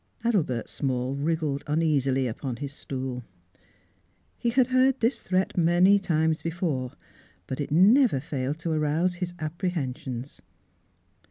Adelbert 0.23 0.67
Small 0.67 1.13
wriggled 1.13 1.63
uneasily 1.67 2.25
upon 2.25 2.55
his 2.55 2.73
stool. 2.73 3.23
He 4.35 4.49
had 4.49 4.65
heard 4.65 4.99
this 4.99 5.21
threat 5.21 5.55
many 5.55 5.99
times 5.99 6.41
before: 6.41 6.93
but 7.45 7.61
it 7.61 7.69
never 7.69 8.19
failed 8.19 8.57
to 8.61 8.71
arouse 8.71 9.13
his 9.21 9.35
apprehensions. 9.37 10.41